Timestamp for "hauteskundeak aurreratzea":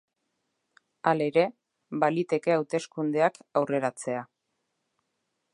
2.57-4.29